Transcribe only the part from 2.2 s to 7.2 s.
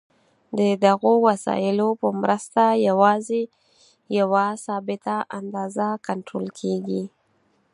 مرسته یوازې یوه ثابته اندازه کنټرول کېږي.